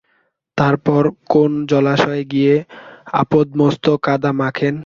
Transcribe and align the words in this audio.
তারপর 0.57 1.03
কোন 1.29 1.51
জলাশয়ে 1.65 2.23
গিয়া 2.31 2.55
আপাদমস্তক 3.21 3.97
কাদা 4.03 4.31
মাখেন। 4.39 4.75